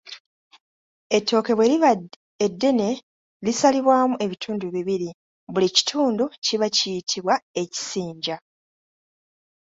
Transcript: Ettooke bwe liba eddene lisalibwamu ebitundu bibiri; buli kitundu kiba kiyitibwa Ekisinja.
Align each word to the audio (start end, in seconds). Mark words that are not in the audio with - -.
Ettooke 1.17 1.51
bwe 1.55 1.69
liba 1.71 1.91
eddene 2.45 2.89
lisalibwamu 3.45 4.15
ebitundu 4.25 4.65
bibiri; 4.75 5.09
buli 5.53 5.69
kitundu 5.77 6.23
kiba 6.45 6.67
kiyitibwa 6.75 7.35
Ekisinja. 7.61 8.35